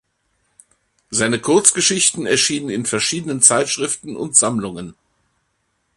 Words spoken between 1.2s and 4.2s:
Kurzgeschichten erschienen in verschiedenen Zeitschriften